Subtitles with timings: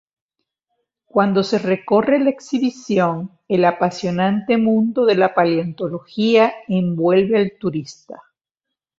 [1.05, 8.19] Cuando se recorre la exhibición, el apasionante mundo de la paleontología envuelve al turista.